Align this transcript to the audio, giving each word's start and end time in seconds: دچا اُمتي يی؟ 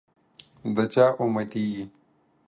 دچا 0.75 1.05
اُمتي 1.21 1.63
يی؟ 1.73 1.83